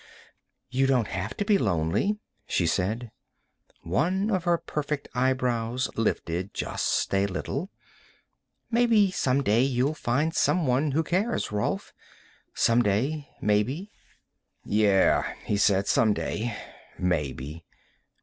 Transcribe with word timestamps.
"You 0.71 0.87
don't 0.87 1.09
have 1.09 1.37
to 1.37 1.45
be 1.45 1.59
lonely," 1.59 2.17
she 2.47 2.65
said. 2.65 3.11
One 3.83 4.31
of 4.31 4.45
her 4.45 4.57
perfect 4.57 5.07
eyebrows 5.13 5.91
lifted 5.95 6.55
just 6.55 7.13
a 7.13 7.27
little. 7.27 7.69
"Maybe 8.71 9.11
someday 9.11 9.61
you'll 9.61 9.93
find 9.93 10.33
someone 10.35 10.89
who 10.93 11.03
cares, 11.03 11.51
Rolf. 11.51 11.93
Someday, 12.55 13.27
maybe." 13.43 13.91
"Yeah," 14.65 15.35
he 15.45 15.55
said. 15.57 15.85
"Someday, 15.87 16.57
maybe." 16.97 17.63